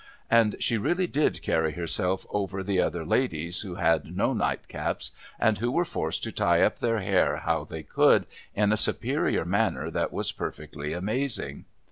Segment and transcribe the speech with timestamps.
[0.31, 5.59] And she really did carry herself over the other ladies who had no nightcaps^ and
[5.59, 8.25] who were forced to tie up their hair how they could,
[8.55, 11.65] in a superior manner that was perfectly amazing.